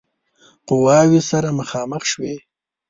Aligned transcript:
قواوې 0.67 1.21
سره 1.29 1.49
مخامخ 1.59 2.03
شوې. 2.11 2.35